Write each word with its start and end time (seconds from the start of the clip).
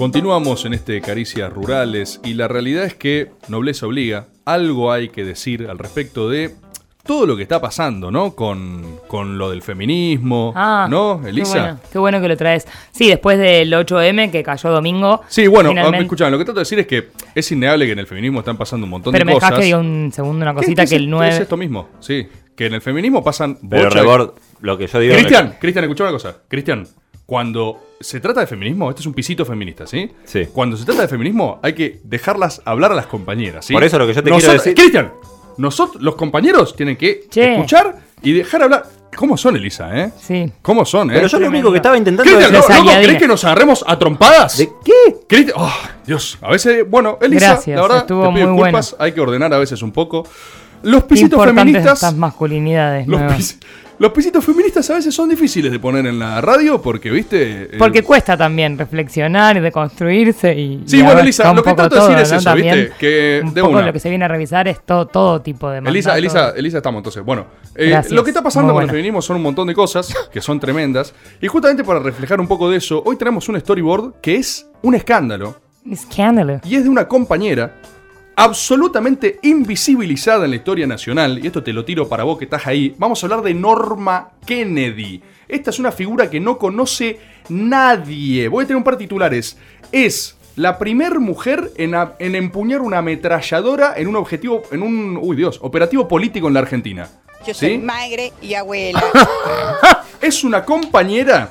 Continuamos 0.00 0.64
en 0.64 0.72
este 0.72 1.02
Caricias 1.02 1.52
Rurales 1.52 2.22
y 2.24 2.32
la 2.32 2.48
realidad 2.48 2.84
es 2.86 2.94
que 2.94 3.32
Nobleza 3.48 3.84
Obliga, 3.86 4.28
algo 4.46 4.90
hay 4.92 5.10
que 5.10 5.24
decir 5.26 5.66
al 5.68 5.78
respecto 5.78 6.30
de 6.30 6.54
todo 7.04 7.26
lo 7.26 7.36
que 7.36 7.42
está 7.42 7.60
pasando, 7.60 8.10
¿no? 8.10 8.34
Con, 8.34 8.98
con 9.08 9.36
lo 9.36 9.50
del 9.50 9.60
feminismo, 9.60 10.54
Ah, 10.56 10.86
¿no, 10.88 11.20
Qué 11.22 11.28
Elisa? 11.28 11.50
bueno, 11.60 11.80
qué 11.92 11.98
bueno 11.98 12.20
que 12.22 12.28
lo 12.28 12.36
traes. 12.38 12.66
Sí, 12.92 13.08
después 13.08 13.36
del 13.36 13.70
8M 13.74 14.30
que 14.30 14.42
cayó 14.42 14.70
domingo. 14.70 15.20
Sí, 15.28 15.46
bueno, 15.48 15.68
finalmente- 15.68 16.04
escuchame, 16.04 16.30
lo 16.30 16.38
que 16.38 16.44
trato 16.46 16.60
de 16.60 16.62
decir 16.62 16.78
es 16.78 16.86
que 16.86 17.10
es 17.34 17.52
innegable 17.52 17.84
que 17.84 17.92
en 17.92 17.98
el 17.98 18.06
feminismo 18.06 18.38
están 18.38 18.56
pasando 18.56 18.84
un 18.84 18.90
montón 18.92 19.12
Pero 19.12 19.26
me 19.26 19.32
de 19.32 19.34
dejás 19.34 19.50
cosas. 19.50 19.60
que 19.60 19.64
diga 19.66 19.78
un 19.80 20.10
segundo 20.14 20.42
una 20.44 20.52
¿Qué- 20.52 20.60
cosita 20.60 20.84
qué 20.84 20.88
que 20.88 20.96
el 20.96 21.02
qué 21.04 21.08
9. 21.10 21.28
Es 21.34 21.40
esto 21.40 21.58
mismo, 21.58 21.90
sí. 22.00 22.26
Que 22.56 22.64
en 22.66 22.72
el 22.72 22.80
feminismo 22.80 23.22
pasan 23.22 23.58
Pero 23.68 23.90
Rebord, 23.90 24.30
lo 24.62 24.78
que 24.78 24.86
yo 24.86 24.98
digo. 24.98 25.12
Cristian, 25.14 25.56
Cristian, 25.60 25.84
escucha 25.84 26.04
una 26.04 26.12
cosa. 26.12 26.36
Cristian, 26.48 26.86
cuando 27.30 27.78
se 28.00 28.18
trata 28.18 28.40
de 28.40 28.48
feminismo, 28.48 28.90
este 28.90 29.02
es 29.02 29.06
un 29.06 29.14
pisito 29.14 29.44
feminista, 29.46 29.86
¿sí? 29.86 30.10
Sí. 30.24 30.48
Cuando 30.52 30.76
se 30.76 30.84
trata 30.84 31.02
de 31.02 31.06
feminismo, 31.06 31.60
hay 31.62 31.74
que 31.74 32.00
dejarlas 32.02 32.60
hablar 32.64 32.90
a 32.90 32.96
las 32.96 33.06
compañeras, 33.06 33.66
¿sí? 33.66 33.72
Por 33.72 33.84
eso 33.84 34.00
lo 34.00 34.06
que 34.08 34.14
yo 34.14 34.22
te 34.24 34.30
quiero 34.32 34.52
decir- 34.52 34.74
Cristian, 34.74 35.12
nosotros, 35.56 36.02
los 36.02 36.16
compañeros, 36.16 36.74
tienen 36.74 36.96
que 36.96 37.26
Che. 37.30 37.52
escuchar 37.54 38.00
y 38.20 38.32
dejar 38.32 38.64
hablar. 38.64 38.82
¿Cómo 39.14 39.36
son, 39.36 39.54
Elisa, 39.54 39.96
eh? 39.96 40.10
Sí. 40.20 40.52
¿Cómo 40.60 40.84
son, 40.84 41.08
eh? 41.12 41.14
Pero 41.14 41.28
yo 41.28 41.38
lo 41.38 41.46
único 41.46 41.70
que 41.70 41.76
estaba 41.76 41.96
intentando 41.96 42.28
Cristian, 42.28 42.52
decir. 42.52 42.84
¿no. 42.84 43.00
¿querés 43.00 43.18
que 43.18 43.28
nos 43.28 43.44
agarremos 43.44 43.84
a 43.86 43.96
trompadas? 43.96 44.58
¿De 44.58 44.68
qué? 44.84 45.16
Cristian, 45.28 45.56
oh, 45.56 45.72
Dios, 46.04 46.36
a 46.40 46.50
veces, 46.50 46.90
bueno, 46.90 47.16
Elisa, 47.22 47.52
Gracias, 47.52 47.76
la 47.76 47.82
verdad, 47.82 47.98
estuvo 47.98 48.22
te 48.26 48.34
pido 48.34 48.48
muy 48.48 48.54
disculpas, 48.56 48.96
hay 48.98 49.12
que 49.12 49.20
ordenar 49.20 49.54
a 49.54 49.58
veces 49.58 49.80
un 49.82 49.92
poco. 49.92 50.26
Los 50.82 51.04
pisitos 51.04 51.34
importantes 51.34 51.62
feministas. 51.62 51.92
estas 51.94 52.16
masculinidades 52.16 53.06
Los, 53.06 53.20
pis- 53.34 53.60
los 54.00 54.12
pisitos 54.12 54.42
feministas 54.44 54.88
a 54.90 54.94
veces 54.94 55.14
son 55.14 55.28
difíciles 55.28 55.70
de 55.70 55.78
poner 55.78 56.04
en 56.06 56.18
la 56.18 56.40
radio 56.40 56.80
porque, 56.82 57.10
viste. 57.10 57.64
eh, 57.64 57.76
Porque 57.78 58.02
cuesta 58.02 58.34
también 58.36 58.76
reflexionar 58.78 59.58
y 59.58 59.60
deconstruirse 59.60 60.52
y. 60.58 60.82
Sí, 60.86 60.98
y 60.98 61.02
bueno, 61.02 61.20
Elisa, 61.20 61.52
lo 61.52 61.62
que 61.62 61.74
trato 61.74 61.94
de 61.94 62.00
decir 62.00 62.18
es 62.18 62.30
¿no? 62.32 62.36
eso, 62.38 62.44
También 62.44 62.76
¿viste? 62.76 62.94
Que 62.98 63.40
un 63.44 63.54
de 63.54 63.60
poco 63.60 63.74
una. 63.74 63.86
lo 63.86 63.92
que 63.92 64.00
se 64.00 64.08
viene 64.08 64.24
a 64.24 64.28
revisar 64.28 64.66
es 64.68 64.80
todo, 64.84 65.06
todo 65.06 65.40
tipo 65.42 65.68
de 65.70 65.78
Elisa, 65.78 66.10
mandatos. 66.10 66.18
Elisa, 66.18 66.50
Elisa, 66.58 66.76
estamos 66.78 66.98
entonces. 67.00 67.22
Bueno, 67.24 67.46
eh, 67.74 68.00
lo 68.10 68.24
que 68.24 68.30
está 68.30 68.42
pasando 68.42 68.72
muy 68.72 68.80
con 68.80 68.82
el 68.84 68.90
feminismo 68.90 69.20
son 69.22 69.36
un 69.36 69.42
montón 69.42 69.68
de 69.68 69.74
cosas 69.74 70.12
que 70.32 70.40
son 70.40 70.58
tremendas. 70.58 71.14
Y 71.40 71.46
justamente 71.48 71.84
para 71.84 72.00
reflejar 72.00 72.40
un 72.40 72.48
poco 72.48 72.70
de 72.70 72.78
eso, 72.78 73.02
hoy 73.04 73.16
tenemos 73.16 73.48
un 73.50 73.60
storyboard 73.60 74.14
que 74.22 74.36
es 74.36 74.66
un 74.82 74.94
escándalo 74.94 75.60
Escándalo. 75.90 76.60
y 76.64 76.74
es 76.76 76.84
de 76.84 76.88
una 76.88 77.06
compañera 77.06 77.74
absolutamente 78.44 79.38
invisibilizada 79.42 80.44
en 80.46 80.50
la 80.52 80.56
historia 80.56 80.86
nacional, 80.86 81.38
y 81.42 81.46
esto 81.46 81.62
te 81.62 81.72
lo 81.74 81.84
tiro 81.84 82.08
para 82.08 82.24
vos 82.24 82.38
que 82.38 82.44
estás 82.46 82.66
ahí, 82.66 82.94
vamos 82.96 83.22
a 83.22 83.26
hablar 83.26 83.42
de 83.42 83.52
Norma 83.52 84.30
Kennedy. 84.46 85.20
Esta 85.46 85.68
es 85.70 85.78
una 85.78 85.92
figura 85.92 86.30
que 86.30 86.40
no 86.40 86.56
conoce 86.56 87.18
nadie. 87.50 88.48
Voy 88.48 88.64
a 88.64 88.66
tener 88.66 88.78
un 88.78 88.84
par 88.84 88.94
de 88.96 89.04
titulares. 89.04 89.58
Es 89.92 90.36
la 90.56 90.78
primer 90.78 91.20
mujer 91.20 91.70
en, 91.76 91.94
a- 91.94 92.14
en 92.18 92.34
empuñar 92.34 92.80
una 92.80 92.98
ametralladora 92.98 93.92
en 93.96 94.08
un 94.08 94.16
objetivo, 94.16 94.62
en 94.72 94.82
un, 94.82 95.18
uy 95.20 95.36
Dios, 95.36 95.58
operativo 95.62 96.08
político 96.08 96.48
en 96.48 96.54
la 96.54 96.60
Argentina. 96.60 97.08
Yo 97.46 97.52
soy 97.52 97.72
¿Sí? 97.72 97.78
madre 97.78 98.32
y 98.40 98.54
abuela. 98.54 99.02
Es 100.20 100.44
una 100.44 100.64
compañera 100.66 101.50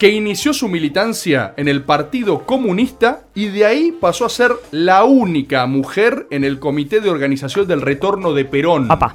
que 0.00 0.08
inició 0.08 0.54
su 0.54 0.66
militancia 0.66 1.52
en 1.58 1.68
el 1.68 1.82
Partido 1.82 2.46
Comunista 2.46 3.24
y 3.34 3.48
de 3.48 3.66
ahí 3.66 3.92
pasó 3.92 4.24
a 4.24 4.30
ser 4.30 4.52
la 4.70 5.04
única 5.04 5.66
mujer 5.66 6.26
en 6.30 6.42
el 6.42 6.58
Comité 6.58 7.02
de 7.02 7.10
Organización 7.10 7.68
del 7.68 7.82
Retorno 7.82 8.32
de 8.32 8.46
Perón. 8.46 8.88
Papá. 8.88 9.14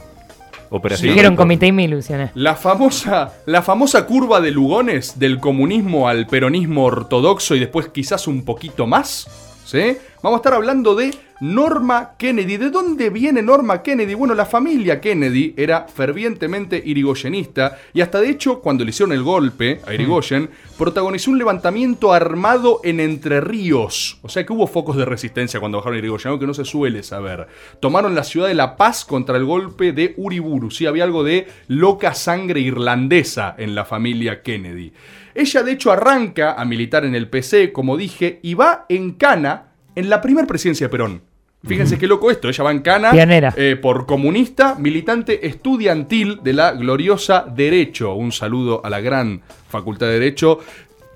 Operación. 0.69 1.17
Sí. 1.17 1.35
Comité 1.35 1.65
y 1.65 1.71
me 1.71 1.85
ilusioné. 1.85 2.29
La 2.35 2.55
famosa, 2.55 3.33
la 3.47 3.63
famosa 3.63 4.05
curva 4.05 4.41
de 4.41 4.51
Lugones 4.51 5.17
del 5.17 5.39
comunismo 5.39 6.07
al 6.07 6.27
peronismo 6.27 6.85
ortodoxo 6.85 7.55
y 7.55 7.61
después 7.61 7.89
quizás 7.89 8.27
un 8.27 8.45
poquito 8.45 8.85
más. 8.85 9.27
¿Sí? 9.65 9.97
Vamos 10.21 10.37
a 10.37 10.41
estar 10.41 10.53
hablando 10.53 10.95
de 10.95 11.13
Norma 11.41 12.13
Kennedy. 12.17 12.57
¿De 12.57 12.69
dónde 12.69 13.09
viene 13.09 13.41
Norma 13.41 13.83
Kennedy? 13.83 14.13
Bueno, 14.13 14.33
la 14.33 14.45
familia 14.45 15.01
Kennedy 15.01 15.53
era 15.57 15.87
fervientemente 15.87 16.81
irigoyenista 16.83 17.77
y 17.93 18.01
hasta 18.01 18.21
de 18.21 18.29
hecho 18.29 18.61
cuando 18.61 18.83
le 18.83 18.91
hicieron 18.91 19.11
el 19.11 19.21
golpe 19.21 19.81
a 19.85 19.93
Irigoyen, 19.93 20.49
protagonizó 20.77 21.31
un 21.31 21.37
levantamiento 21.37 22.13
armado 22.13 22.79
en 22.83 22.99
Entre 22.99 23.41
Ríos. 23.41 24.17
O 24.21 24.29
sea 24.29 24.45
que 24.45 24.53
hubo 24.53 24.67
focos 24.67 24.95
de 24.95 25.05
resistencia 25.05 25.59
cuando 25.59 25.77
bajaron 25.77 25.97
a 25.97 25.99
Irigoyen, 25.99 26.29
algo 26.29 26.39
que 26.39 26.47
no 26.47 26.53
se 26.53 26.65
suele 26.65 27.03
saber. 27.03 27.47
Tomaron 27.79 28.15
la 28.15 28.23
ciudad 28.23 28.47
de 28.47 28.55
La 28.55 28.77
Paz 28.77 29.05
contra 29.05 29.37
el 29.37 29.45
golpe 29.45 29.91
de 29.91 30.13
Uriburu. 30.17 30.71
Sí, 30.71 30.85
había 30.85 31.03
algo 31.03 31.23
de 31.23 31.47
loca 31.67 32.13
sangre 32.13 32.61
irlandesa 32.61 33.55
en 33.57 33.75
la 33.75 33.85
familia 33.85 34.41
Kennedy. 34.41 34.93
Ella 35.35 35.63
de 35.63 35.73
hecho 35.73 35.91
arranca 35.91 36.53
a 36.53 36.63
militar 36.63 37.03
en 37.03 37.13
el 37.13 37.29
PC, 37.29 37.73
como 37.73 37.97
dije, 37.97 38.39
y 38.41 38.53
va 38.53 38.85
en 38.87 39.11
cana 39.11 39.74
en 39.95 40.09
la 40.09 40.21
primera 40.21 40.47
presidencia 40.47 40.87
de 40.87 40.91
Perón. 40.91 41.21
Fíjense 41.67 41.97
qué 41.97 42.05
loco 42.05 42.29
esto, 42.29 42.47
ella 42.47 42.63
va 42.63 42.71
en 42.71 42.81
cana 42.81 43.11
eh, 43.55 43.75
por 43.81 44.05
comunista, 44.05 44.75
militante 44.75 45.47
estudiantil 45.47 46.41
de 46.43 46.53
la 46.53 46.73
gloriosa 46.73 47.43
Derecho. 47.55 48.13
Un 48.13 48.31
saludo 48.31 48.81
a 48.85 48.89
la 48.89 48.99
gran 48.99 49.41
Facultad 49.69 50.05
de 50.05 50.13
Derecho, 50.13 50.59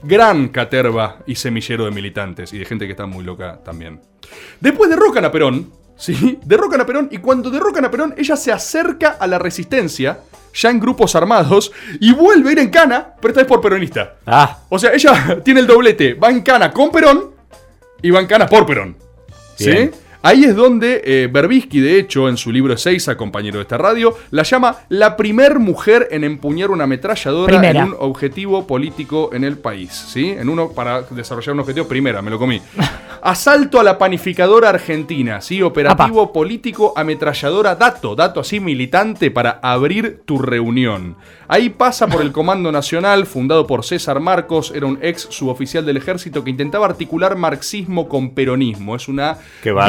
gran 0.02 0.48
caterva 0.48 1.20
y 1.28 1.36
semillero 1.36 1.86
de 1.86 1.92
militantes 1.92 2.52
y 2.54 2.58
de 2.58 2.66
gente 2.66 2.86
que 2.86 2.92
está 2.92 3.06
muy 3.06 3.24
loca 3.24 3.60
también. 3.64 4.02
Después 4.60 4.90
derrocan 4.90 5.24
a 5.26 5.32
Perón, 5.32 5.72
¿sí? 5.98 6.40
Derrocan 6.44 6.82
a 6.82 6.86
Perón 6.86 7.10
y 7.12 7.20
cuando 7.20 7.52
derrocan 7.52 7.86
a 7.86 7.92
Perón, 7.92 8.16
ella 8.18 8.36
se 8.36 8.52
acerca 8.52 9.18
a 9.20 9.28
la 9.28 9.38
resistencia, 9.38 10.22
ya 10.52 10.72
en 10.72 10.80
grupos 10.80 11.16
armados, 11.16 11.72
y 12.00 12.12
vuelve 12.14 12.50
a 12.50 12.52
ir 12.54 12.60
en 12.60 12.70
cana, 12.70 13.14
pero 13.22 13.34
esta 13.34 13.42
vez 13.42 13.48
por 13.48 13.62
peronista. 13.62 14.16
Ah, 14.26 14.62
O 14.70 14.80
sea, 14.80 14.94
ella 14.94 15.42
tiene 15.44 15.60
el 15.60 15.68
doblete, 15.68 16.16
va 16.16 16.32
en 16.32 16.42
cana 16.42 16.72
con 16.72 16.90
Perón 16.90 17.29
y 18.02 18.10
va 18.10 18.20
en 18.20 18.28
cana 18.28 18.48
por 18.48 18.66
Perón. 18.66 18.96
¿Sí? 19.56 19.72
Bien. 19.72 19.92
Ahí 20.22 20.44
es 20.44 20.54
donde 20.54 21.02
eh, 21.06 21.30
Berbisky, 21.32 21.80
de 21.80 21.98
hecho, 21.98 22.28
en 22.28 22.36
su 22.36 22.52
libro 22.52 22.74
Ezeiza, 22.74 23.16
compañero 23.16 23.58
de 23.58 23.62
esta 23.62 23.78
radio, 23.78 24.18
la 24.32 24.44
llama 24.44 24.80
la 24.90 25.16
primer 25.16 25.60
mujer 25.60 26.10
en 26.12 26.26
empuñar 26.26 26.72
una 26.72 26.84
ametralladora 26.84 27.58
Primera. 27.58 27.80
en 27.84 27.88
un 27.88 27.96
objetivo 28.00 28.68
político 28.68 29.30
en 29.32 29.46
el 29.46 29.58
país. 29.58 29.92
¿sí? 29.94 30.32
En 30.32 30.50
uno 30.50 30.72
para 30.72 31.04
desarrollar 31.04 31.54
un 31.54 31.62
objetivo, 31.62 31.88
primera, 31.88 32.22
me 32.22 32.32
lo 32.32 32.38
comí. 32.38 32.62
Asalto 33.22 33.80
a 33.80 33.84
la 33.84 33.98
panificadora 33.98 34.70
argentina, 34.70 35.42
¿sí? 35.42 35.62
Operativo 35.62 36.32
político, 36.34 36.94
ametralladora, 36.96 37.76
dato, 37.76 38.16
dato 38.16 38.40
así 38.40 38.60
militante 38.60 39.32
para 39.32 39.60
abrir 39.62 40.22
tu 40.26 40.38
reunión. 40.40 41.16
Ahí 41.48 41.70
pasa 41.70 42.06
por 42.08 42.22
el 42.22 42.32
Comando 42.32 42.72
Nacional, 42.72 43.26
fundado 43.26 43.66
por 43.66 43.84
César 43.84 44.20
Marcos, 44.20 44.72
era 44.76 44.86
un 44.86 45.00
ex 45.02 45.28
suboficial 45.32 45.84
del 45.86 45.98
ejército 45.98 46.44
que 46.44 46.52
intentaba 46.52 46.86
articular 46.86 47.36
marxismo 47.36 48.08
con 48.08 48.32
peronismo. 48.36 48.96
Es 48.96 49.08
una 49.08 49.38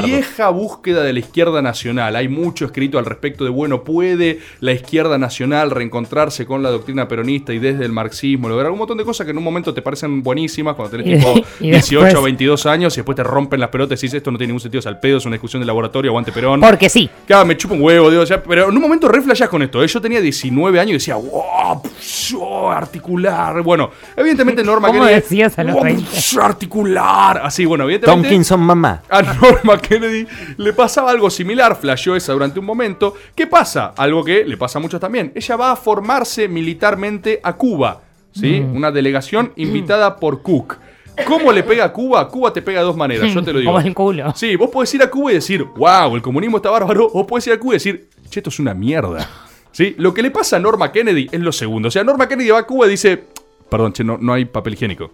vieja 0.07 0.49
búsqueda 0.49 1.03
de 1.03 1.13
la 1.13 1.19
izquierda 1.19 1.61
nacional. 1.61 2.17
Hay 2.17 2.29
mucho 2.29 2.65
escrito 2.65 2.99
al 2.99 3.05
respecto 3.05 3.45
de, 3.45 3.51
bueno, 3.51 3.85
¿puede 3.85 4.39
la 4.61 4.73
izquierda 4.73 5.19
nacional 5.19 5.71
reencontrarse 5.71 6.47
con 6.47 6.63
la 6.63 6.71
doctrina 6.71 7.07
peronista 7.09 7.53
y 7.53 7.59
desde 7.59 7.85
el 7.85 7.93
marxismo 7.93 8.49
lograr 8.49 8.71
un 8.73 8.79
montón 8.79 8.97
de 8.97 9.05
cosas 9.05 9.27
que 9.27 9.33
en 9.33 9.39
un 9.39 9.45
momento 9.45 9.75
te 9.75 9.83
parecen 9.83 10.23
buenísimas 10.23 10.75
cuando 10.77 10.97
tenés 10.97 11.19
tipo 11.19 11.35
y 11.61 11.71
18 11.73 12.01
o 12.01 12.05
después- 12.05 12.25
22 12.25 12.67
años 12.67 12.95
y 12.95 13.01
después 13.01 13.17
te 13.21 13.25
rompen 13.25 13.61
las 13.61 13.69
pelotas 13.69 14.03
y 14.03 14.07
dices 14.07 14.19
esto 14.19 14.31
no 14.31 14.39
tiene 14.39 14.49
ningún 14.53 14.61
sentido, 14.61 14.79
es 14.81 14.87
al 14.87 14.99
pedo, 14.99 15.19
es 15.19 15.27
una 15.27 15.35
discusión 15.35 15.61
de 15.61 15.67
laboratorio, 15.67 16.11
aguante 16.11 16.33
Perón. 16.33 16.61
Porque 16.61 16.89
sí. 16.89 17.11
Claro, 17.27 17.45
me 17.45 17.55
chupa 17.55 17.75
un 17.75 17.83
huevo, 17.83 18.11
digo, 18.11 18.25
ya, 18.25 18.43
pero 18.43 18.71
en 18.71 18.75
un 18.75 18.81
momento 18.81 19.09
re 19.09 19.21
flashás 19.21 19.49
con 19.51 19.63
esto. 19.63 19.83
¿eh? 19.83 19.87
Yo 19.89 20.01
tenía 20.01 20.23
19 20.23 20.81
años 20.81 20.91
y 20.91 20.93
decía, 20.95 21.17
wow, 21.17 21.83
psh, 22.01 22.35
oh, 22.41 22.71
articular. 22.71 23.61
Bueno, 23.63 23.91
evidentemente 24.17 24.65
Norma 24.65 24.89
¿Cómo 24.89 25.01
Kennedy. 25.01 25.21
decías 25.21 25.59
a 25.59 25.65
los 25.65 25.75
"Wow, 25.75 25.85
20? 25.85 26.03
psh, 26.17 26.39
articular. 26.39 27.43
Así, 27.45 27.67
bueno, 27.67 27.85
evidentemente. 27.85 28.29
Tomkinson 28.29 28.61
mamá. 28.61 29.03
A 29.11 29.21
Norma 29.21 29.77
Kennedy 29.79 30.27
le 30.57 30.73
pasaba 30.73 31.11
algo 31.11 31.29
similar, 31.29 31.77
flasheó 31.77 32.17
esa 32.17 32.33
durante 32.33 32.59
un 32.59 32.65
momento. 32.65 33.15
¿Qué 33.35 33.47
pasa? 33.47 33.93
Algo 33.99 34.25
que 34.25 34.45
le 34.47 34.57
pasa 34.57 34.79
a 34.79 34.83
muchos 34.83 34.99
también. 34.99 35.31
Ella 35.35 35.57
va 35.57 35.73
a 35.73 35.77
formarse 35.77 36.49
militarmente 36.49 37.39
a 37.43 37.53
Cuba, 37.53 38.01
¿sí? 38.33 38.61
Mm. 38.61 38.77
Una 38.77 38.91
delegación 38.91 39.53
invitada 39.57 40.17
por 40.17 40.41
Cook. 40.41 40.79
¿Cómo 41.27 41.53
le 41.53 41.63
pega 41.63 41.85
a 41.85 41.93
Cuba? 41.93 42.29
Cuba 42.29 42.53
te 42.53 42.63
pega 42.63 42.81
de 42.81 42.87
dos 42.87 42.97
maneras, 42.97 43.33
yo 43.33 43.43
te 43.43 43.53
lo 43.53 43.59
digo. 43.59 43.73
Como 43.73 43.87
el 43.87 43.95
culo. 43.95 44.33
Sí, 44.35 44.57
vos 44.57 44.71
podés 44.71 44.93
ir 44.95 45.03
a 45.03 45.11
Cuba 45.11 45.31
y 45.31 45.35
decir, 45.35 45.65
wow, 45.65 46.15
el 46.17 46.23
comunismo 46.23 46.57
está 46.57 46.71
bárbaro. 46.71 47.07
O 47.07 47.27
podés 47.27 47.47
ir 47.47 47.53
a 47.53 47.59
Cuba 47.59 47.75
y 47.75 47.77
decir, 47.77 48.09
che, 48.29 48.41
esto 48.41 48.51
es 48.51 48.59
una 48.59 48.75
mierda. 48.75 49.29
¿Sí? 49.73 49.95
Lo 49.99 50.13
que 50.13 50.23
le 50.23 50.31
pasa 50.31 50.57
a 50.57 50.59
Norma 50.59 50.91
Kennedy 50.91 51.29
es 51.31 51.41
lo 51.41 51.53
segundo. 51.53 51.89
O 51.89 51.91
sea, 51.91 52.03
Norma 52.03 52.29
Kennedy 52.29 52.51
va 52.51 52.59
a 52.59 52.67
Cuba 52.67 52.87
y 52.87 52.91
dice, 52.91 53.23
perdón, 53.69 53.93
che, 53.93 54.03
no, 54.03 54.19
no 54.21 54.33
hay 54.33 54.45
papel 54.45 54.75
higiénico. 54.75 55.11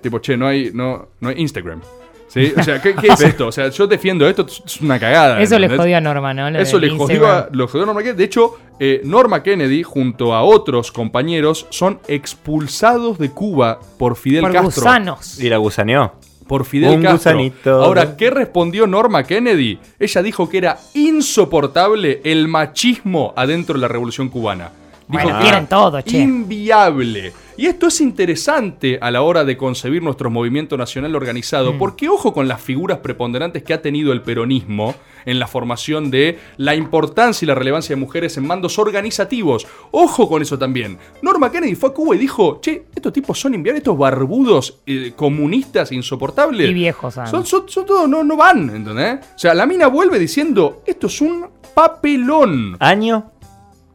Tipo, 0.00 0.20
che, 0.20 0.36
no 0.36 0.46
hay, 0.46 0.70
no, 0.72 1.08
no 1.20 1.28
hay 1.28 1.40
Instagram. 1.40 1.80
¿Sí? 2.28 2.52
O 2.56 2.62
sea, 2.62 2.82
¿qué, 2.82 2.94
qué 2.94 3.08
es 3.08 3.20
esto? 3.22 3.46
O 3.48 3.52
sea, 3.52 3.68
yo 3.68 3.86
defiendo 3.86 4.28
esto, 4.28 4.46
es 4.46 4.80
una 4.80 4.98
cagada. 4.98 5.40
Eso 5.40 5.58
le 5.58 5.68
jodió 5.68 5.96
a 5.96 6.00
Norma, 6.00 6.34
¿no? 6.34 6.50
Lo 6.50 6.58
Eso 6.58 6.78
le 6.78 6.90
jodió, 6.90 7.26
a, 7.30 7.48
lo 7.52 7.68
jodió 7.68 7.84
a 7.84 7.86
Norma 7.86 8.02
Kennedy. 8.02 8.18
De 8.18 8.24
hecho, 8.24 8.58
eh, 8.80 9.00
Norma 9.04 9.42
Kennedy, 9.42 9.82
junto 9.82 10.34
a 10.34 10.42
otros 10.42 10.90
compañeros, 10.92 11.66
son 11.70 12.00
expulsados 12.08 13.18
de 13.18 13.30
Cuba 13.30 13.78
por 13.98 14.16
Fidel 14.16 14.42
Por 14.42 14.52
Castro. 14.52 14.66
gusanos. 14.82 15.40
Y 15.40 15.48
la 15.48 15.56
gusaneó. 15.58 16.14
Por 16.46 16.64
Fidel 16.64 16.96
Un 16.96 17.02
Castro. 17.02 17.32
gusanito. 17.32 17.82
Ahora, 17.84 18.16
¿qué 18.16 18.30
respondió 18.30 18.86
Norma 18.86 19.24
Kennedy? 19.24 19.78
Ella 19.98 20.22
dijo 20.22 20.48
que 20.48 20.58
era 20.58 20.78
insoportable 20.94 22.20
el 22.24 22.48
machismo 22.48 23.32
adentro 23.36 23.74
de 23.74 23.80
la 23.80 23.88
revolución 23.88 24.28
cubana. 24.28 24.70
Dijo 25.08 25.22
Bueno, 25.22 25.38
que 25.38 25.42
quieren 25.44 25.60
era 25.60 25.68
todo, 25.68 26.00
che. 26.02 26.18
Inviable. 26.18 27.32
Y 27.58 27.66
esto 27.66 27.86
es 27.86 28.00
interesante 28.02 28.98
a 29.00 29.10
la 29.10 29.22
hora 29.22 29.44
de 29.44 29.56
concebir 29.56 30.02
nuestro 30.02 30.30
movimiento 30.30 30.76
nacional 30.76 31.16
organizado, 31.16 31.72
Mm. 31.72 31.78
porque 31.78 32.08
ojo 32.08 32.32
con 32.34 32.48
las 32.48 32.60
figuras 32.60 32.98
preponderantes 32.98 33.62
que 33.62 33.72
ha 33.72 33.80
tenido 33.80 34.12
el 34.12 34.20
peronismo 34.22 34.94
en 35.24 35.38
la 35.38 35.46
formación 35.46 36.10
de 36.10 36.38
la 36.58 36.74
importancia 36.74 37.44
y 37.44 37.48
la 37.48 37.54
relevancia 37.54 37.96
de 37.96 38.00
mujeres 38.00 38.36
en 38.36 38.46
mandos 38.46 38.78
organizativos. 38.78 39.66
Ojo 39.90 40.28
con 40.28 40.42
eso 40.42 40.58
también. 40.58 40.98
Norma 41.22 41.50
Kennedy 41.50 41.74
fue 41.74 41.88
a 41.88 41.92
Cuba 41.92 42.14
y 42.14 42.18
dijo, 42.18 42.60
che, 42.60 42.84
estos 42.94 43.12
tipos 43.12 43.40
son 43.40 43.54
inviables, 43.54 43.80
estos 43.80 43.98
barbudos 43.98 44.80
eh, 44.86 45.12
comunistas 45.16 45.90
insoportables. 45.92 46.70
Y 46.70 46.74
viejos. 46.74 47.14
Son, 47.14 47.44
son, 47.46 47.68
son 47.68 47.86
todos, 47.86 48.08
no, 48.08 48.22
no 48.22 48.36
van, 48.36 48.70
¿entendés? 48.70 49.18
O 49.34 49.38
sea, 49.38 49.54
la 49.54 49.66
mina 49.66 49.86
vuelve 49.88 50.18
diciendo, 50.18 50.82
esto 50.86 51.06
es 51.08 51.20
un 51.20 51.46
papelón. 51.74 52.76
¿Año? 52.80 53.32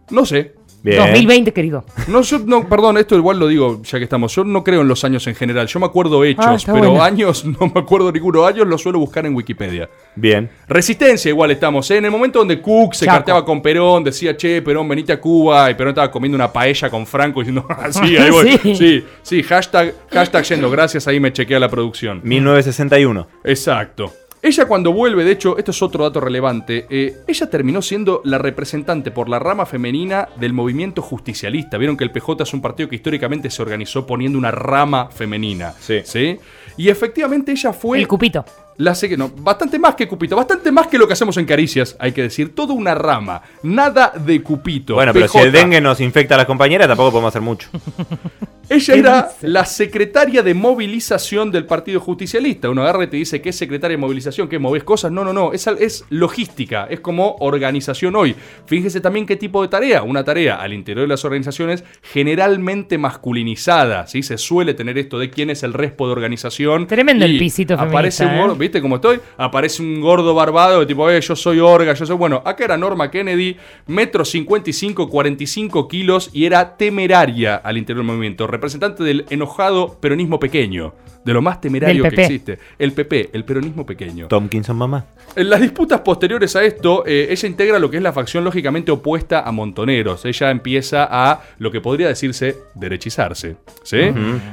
No 0.10 0.26
sé. 0.26 0.56
Bien. 0.84 0.98
2020, 1.00 1.54
querido. 1.54 1.86
No, 2.08 2.22
yo, 2.24 2.40
no, 2.40 2.68
perdón, 2.68 2.98
esto 2.98 3.16
igual 3.16 3.38
lo 3.38 3.48
digo 3.48 3.82
ya 3.84 3.98
que 4.00 4.06
estamos. 4.06 4.34
Yo 4.36 4.44
no 4.44 4.64
creo 4.64 4.82
en 4.82 4.88
los 4.88 5.04
años 5.04 5.26
en 5.28 5.36
general. 5.36 5.68
Yo 5.68 5.80
me 5.80 5.86
acuerdo 5.86 6.24
hechos, 6.24 6.46
Ah, 6.48 6.56
está 6.56 6.74
pero 6.74 6.90
bueno. 6.90 7.04
años 7.04 7.46
no 7.60 7.72
me 7.74 7.80
acuerdo 7.82 8.12
ninguno. 8.12 8.46
Años 8.46 8.68
los 8.68 8.82
suelo 8.82 8.98
buscar 8.98 9.26
en 9.26 9.36
Wikipedia. 9.36 9.90
Bien. 10.16 10.50
Resistencia 10.68 11.30
igual 11.30 11.52
estamos, 11.52 11.90
¿eh? 11.92 11.98
En 11.98 12.06
el 12.06 12.12
momento 12.12 12.40
donde 12.40 12.60
Cook 12.62 12.96
se 12.96 13.06
Chaco. 13.06 13.18
carteaba 13.18 13.46
con 13.46 13.62
Perón, 13.62 14.04
decía, 14.04 14.36
che, 14.36 14.62
Perón, 14.62 14.88
venite 14.90 15.14
a 15.14 15.20
Cuba, 15.22 15.70
y 15.70 15.76
Perón 15.76 15.90
estaba 15.92 16.10
comiendo 16.10 16.36
una 16.36 16.52
paella 16.52 16.90
con 16.90 17.06
Franco 17.06 17.42
diciendo, 17.42 17.66
ah, 17.70 17.92
sí, 17.92 18.18
ahí 18.18 18.30
voy. 18.32 18.58
Sí. 18.64 18.76
sí, 18.76 19.04
sí, 19.22 19.44
hashtag, 19.44 19.94
hashtag 20.12 20.44
yendo, 20.46 20.70
gracias, 20.72 21.08
ahí 21.08 21.20
me 21.20 21.32
chequea 21.32 21.60
la 21.60 21.70
producción. 21.70 22.22
1961. 22.24 23.28
Exacto. 23.44 24.12
Ella 24.44 24.66
cuando 24.66 24.92
vuelve, 24.92 25.24
de 25.24 25.34
hecho, 25.34 25.58
esto 25.60 25.70
es 25.70 25.82
otro 25.84 26.04
dato 26.04 26.20
relevante, 26.20 26.88
eh, 26.90 27.18
ella 27.28 27.48
terminó 27.48 27.82
siendo 27.84 28.22
la 28.26 28.40
representante 28.40 29.12
por 29.12 29.30
la 29.30 29.38
rama 29.38 29.68
femenina 29.68 30.30
del 30.38 30.52
movimiento 30.52 31.04
justicialista. 31.04 31.78
Vieron 31.78 31.96
que 31.96 32.04
el 32.04 32.12
PJ 32.12 32.42
es 32.42 32.54
un 32.54 32.62
partido 32.62 32.90
que 32.90 32.96
históricamente 32.96 33.52
se 33.52 33.62
organizó 33.62 34.08
poniendo 34.08 34.40
una 34.40 34.50
rama 34.50 35.10
femenina. 35.12 35.76
Sí. 35.80 36.40
Y 36.76 36.90
efectivamente 36.90 37.52
ella 37.52 37.72
fue... 37.72 38.00
El 38.00 38.08
cupito. 38.08 38.44
La 38.78 38.96
sé 38.96 39.08
que 39.08 39.16
no, 39.16 39.30
bastante 39.30 39.78
más 39.78 39.94
que 39.94 40.08
Cupito, 40.08 40.36
bastante 40.36 40.72
más 40.72 40.88
que 40.88 40.98
lo 40.98 41.06
que 41.06 41.14
hacemos 41.14 41.38
en 41.38 41.46
Caricias, 41.46 41.96
hay 42.00 42.14
que 42.14 42.24
decir, 42.24 42.56
toda 42.56 42.74
una 42.74 42.96
rama, 42.96 43.44
nada 43.62 44.12
de 44.16 44.42
Cupito. 44.42 44.96
Bueno, 44.96 45.14
pero 45.14 45.28
si 45.28 45.38
el 45.38 45.52
dengue 45.52 45.80
nos 45.80 46.02
infecta 46.02 46.34
a 46.34 46.40
las 46.40 46.48
compañeras, 46.48 46.88
tampoco 46.88 47.12
podemos 47.12 47.30
hacer 47.30 47.44
mucho. 47.44 47.70
Ella 48.70 48.94
¿Qué 48.94 49.00
era 49.00 49.22
dice? 49.24 49.48
la 49.48 49.66
secretaria 49.66 50.44
de 50.44 50.54
movilización 50.54 51.52
del 51.52 51.66
Partido 51.66 52.00
Justicialista. 52.00 52.70
Uno 52.70 52.84
agarra 52.84 53.04
y 53.04 53.08
te 53.08 53.18
dice 53.18 53.42
que 53.42 53.50
es 53.50 53.56
secretaria 53.56 53.98
de 53.98 54.02
movilización, 54.02 54.48
que 54.48 54.60
moves 54.60 54.84
cosas. 54.84 55.12
No, 55.12 55.24
no, 55.24 55.34
no. 55.34 55.54
Es, 55.54 55.68
es 55.68 56.06
logística. 56.10 56.88
Es 56.90 57.00
como 57.00 57.36
organización 57.40 58.16
hoy. 58.16 58.36
Fíjese 58.66 59.02
también 59.02 59.26
qué 59.26 59.36
tipo 59.36 59.62
de 59.62 59.68
tarea. 59.68 60.04
Una 60.04 60.24
tarea 60.24 60.56
al 60.56 60.74
interior 60.74 61.06
de 61.06 61.10
las 61.10 61.26
organizaciones 61.26 61.84
generalmente 62.02 62.98
masculinizada. 62.98 64.08
¿sí? 64.08 64.24
Se 64.24 64.38
suele 64.38 64.74
tener 64.74 64.98
esto 64.98 65.20
de 65.20 65.30
quién 65.30 65.50
es 65.50 65.64
el 65.64 65.74
respo 65.74 66.06
de 66.06 66.14
organización. 66.14 66.88
Tremendo 66.88 67.26
el 67.26 67.38
pisito 67.38 67.74
Aparece 67.74 68.24
un 68.24 68.30
feminista, 68.30 68.42
gordo, 68.42 68.56
¿eh? 68.56 68.60
¿viste 68.60 68.82
cómo 68.82 68.96
estoy? 68.96 69.20
Aparece 69.38 69.82
un 69.82 70.02
gordo 70.02 70.34
barbado 70.34 70.80
de 70.80 70.86
tipo, 70.86 71.10
eh, 71.10 71.20
yo 71.22 71.36
soy 71.36 71.60
orga, 71.60 71.94
yo 71.94 72.06
soy. 72.06 72.16
Bueno, 72.16 72.42
acá 72.46 72.66
era 72.66 72.78
Norma 72.78 73.12
Kennedy, 73.12 73.58
metro 73.88 74.24
55, 74.24 75.10
45 75.10 75.88
kilos 75.88 76.30
y 76.34 76.46
era 76.46 76.78
temeraria 76.78 77.56
al 77.56 77.78
interior 77.78 78.06
del 78.06 78.14
movimiento. 78.14 78.48
Representante 78.62 79.04
del 79.04 79.26
enojado 79.32 79.98
peronismo 80.00 80.40
pequeño. 80.40 80.94
De 81.26 81.34
lo 81.34 81.42
más 81.42 81.62
temerario 81.62 82.04
que 82.10 82.22
existe. 82.22 82.58
El 82.80 82.94
PP, 82.94 83.30
el 83.34 83.44
peronismo 83.44 83.86
pequeño. 83.86 84.28
Tomkinson 84.28 84.76
mamá. 84.76 85.06
En 85.36 85.52
las 85.52 85.62
disputas 85.62 86.02
posteriores 86.02 86.56
a 86.56 86.64
esto, 86.64 87.04
eh, 87.06 87.28
ella 87.30 87.48
integra 87.48 87.78
lo 87.78 87.92
que 87.92 87.98
es 87.98 88.04
la 88.04 88.12
facción 88.12 88.44
lógicamente 88.44 88.92
opuesta 88.92 89.42
a 89.42 89.52
Montoneros. 89.52 90.26
Ella 90.26 90.50
empieza 90.50 91.08
a 91.10 91.42
lo 91.60 91.72
que 91.72 91.80
podría 91.80 92.08
decirse 92.08 92.58
derechizarse. 92.74 93.56
¿sí? 93.84 93.98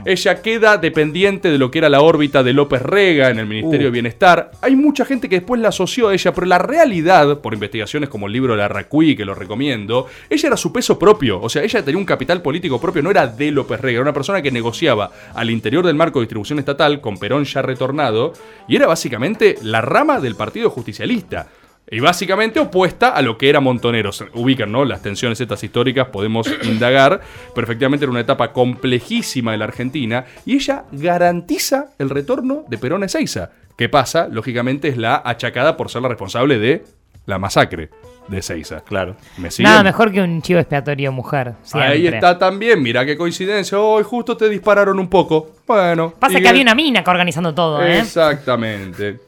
Ella 0.05 0.43
queda 0.43 0.77
dependiente 0.77 1.51
de 1.51 1.57
lo 1.57 1.71
que 1.71 1.79
era 1.79 1.89
la 1.89 2.03
órbita 2.03 2.43
de 2.43 2.53
López 2.53 2.83
Rega 2.83 3.31
en 3.31 3.39
el 3.39 3.47
Ministerio 3.47 3.87
de 3.87 3.91
Uh. 3.91 3.93
Bienestar. 3.93 4.51
Hay 4.61 4.77
mucha 4.77 5.07
gente 5.07 5.29
que 5.31 5.37
después 5.37 5.61
la 5.63 5.69
asoció 5.69 6.09
a 6.09 6.15
ella, 6.15 6.35
pero 6.35 6.47
la 6.47 6.59
realidad, 6.59 7.39
por 7.41 7.55
investigaciones 7.55 8.11
como 8.11 8.27
el 8.27 8.35
libro 8.35 8.53
de 8.53 8.59
la 8.59 8.69
Racuí, 8.69 9.17
que 9.17 9.25
lo 9.25 9.35
recomiendo, 9.35 10.07
ella 10.29 10.49
era 10.49 10.57
su 10.59 10.71
peso 10.71 10.99
propio. 10.99 11.41
O 11.41 11.49
sea, 11.49 11.63
ella 11.63 11.83
tenía 11.83 11.99
un 11.99 12.05
capital 12.05 12.43
político 12.43 12.79
propio, 12.79 13.03
no 13.03 13.11
era 13.11 13.27
de 13.27 13.51
López 13.51 13.81
Rega, 13.81 13.88
era 13.95 14.03
una 14.03 14.13
persona 14.13 14.43
que 14.43 14.51
negociaba 14.51 15.11
al 15.35 15.51
interior 15.51 15.87
del 15.87 15.97
marco 15.97 16.19
de 16.19 16.25
distribución 16.25 16.59
estatal, 16.59 17.01
con 17.01 17.19
Perón 17.19 17.45
ya 17.45 17.63
retornado, 17.63 18.33
y 18.67 18.77
era 18.77 18.87
básicamente 18.87 19.57
la 19.63 19.81
rama 19.81 20.21
del 20.21 20.37
Partido 20.37 20.71
Justicialista. 20.71 21.49
Y 21.91 22.01
básicamente 22.01 22.61
opuesta 22.61 23.09
a 23.09 23.23
lo 23.23 23.39
que 23.39 23.49
era 23.49 23.61
Montoneros. 23.61 24.23
Ubican, 24.35 24.71
¿no? 24.71 24.85
Las 24.85 25.01
tensiones 25.01 25.41
estas 25.41 25.65
históricas, 25.65 26.09
podemos 26.09 26.47
indagar. 26.65 27.23
Pero 27.55 27.65
efectivamente 27.65 28.05
era 28.05 28.11
una 28.11 28.21
etapa 28.21 28.53
complejísima 28.53 29.53
de 29.53 29.59
la 29.59 29.65
Argentina. 29.65 30.27
Y 30.45 30.57
ella 30.57 30.85
garantiza 30.93 31.87
el 31.99 32.11
retorno 32.11 32.65
de 32.69 32.77
Perón 32.77 33.05
a 33.05 33.07
Ezeiza. 33.07 33.51
¿Qué 33.77 33.89
pasa? 33.89 34.29
Lógicamente 34.29 34.89
es 34.89 34.99
la 34.99 35.23
achacada 35.25 35.77
por 35.77 35.89
ser 35.89 36.03
la 36.03 36.09
responsable 36.09 36.59
de 36.59 36.85
la 37.29 37.39
masacre 37.39 37.91
de 38.27 38.39
Ezeiza. 38.39 38.81
Claro. 38.81 39.15
¿Me 39.37 39.51
siguen? 39.51 39.71
Nada 39.71 39.83
mejor 39.85 40.11
que 40.11 40.21
un 40.21 40.43
chivo 40.43 40.59
expiatorio 40.59 41.13
mujer. 41.13 41.55
Ahí 41.75 42.07
está 42.07 42.39
también, 42.39 42.83
mira 42.83 43.07
qué 43.07 43.17
coincidencia. 43.17 43.79
Hoy 43.79 44.03
justo 44.03 44.37
te 44.37 44.49
dispararon 44.49 44.99
un 44.99 45.09
poco. 45.09 45.53
Bueno. 45.67 46.13
Pasa 46.19 46.41
que 46.41 46.49
había 46.49 46.63
una 46.63 46.75
mina 46.75 47.05
organizando 47.07 47.55
todo, 47.55 47.83
¿eh? 47.83 47.99
Exactamente. 48.01 49.21